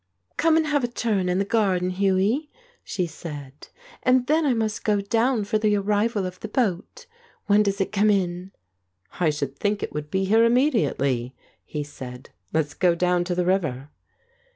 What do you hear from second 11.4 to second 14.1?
he said. "Let's go down to the river."